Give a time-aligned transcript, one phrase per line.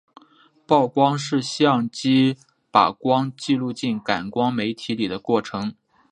[0.65, 2.35] 曝光是相机
[2.71, 5.75] 把光记录进感光媒体里的过程。